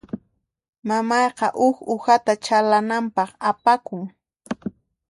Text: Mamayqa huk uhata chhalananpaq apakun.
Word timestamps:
Mamayqa 0.87 1.47
huk 1.59 1.77
uhata 1.95 2.33
chhalananpaq 2.43 3.29
apakun. 3.49 4.03